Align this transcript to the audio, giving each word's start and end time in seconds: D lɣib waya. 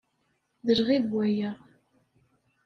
D 0.65 0.67
lɣib 0.79 1.05
waya. 1.15 1.51